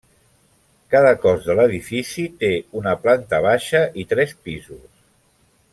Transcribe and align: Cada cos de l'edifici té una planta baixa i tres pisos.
Cada 0.93 1.11
cos 1.25 1.43
de 1.49 1.55
l'edifici 1.59 2.25
té 2.39 2.51
una 2.81 2.95
planta 3.05 3.43
baixa 3.49 3.83
i 4.05 4.07
tres 4.15 4.35
pisos. 4.49 4.87